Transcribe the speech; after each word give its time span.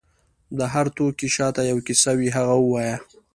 د 0.57 0.59
هر 0.73 0.85
توکي 0.95 1.27
شاته 1.35 1.61
یو 1.71 1.77
کیسه 1.87 2.11
وي، 2.17 2.29
هغه 2.37 2.55
ووایه. 2.63 2.97